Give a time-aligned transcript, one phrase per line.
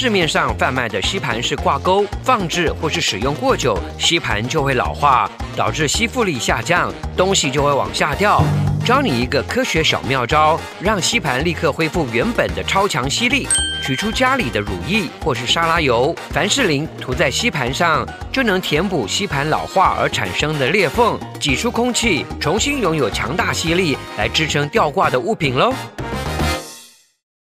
[0.00, 8.42] 市面上贩卖的吸盘是挂钩放置，或是使用过久，吸盘就会老化，导致吸附力下降，东西就会往下掉。
[8.82, 13.46] 教你一个科学小妙招：让吸盘立刻恢复原本的超强吸力。
[13.82, 25.74] 取出家里的乳液或是沙拉油、凡士林涂在吸盘上，就能填补吸盘老化而产生的裂缝，挤出空气，重新拥有强大吸力来支撑吊挂的物品喽。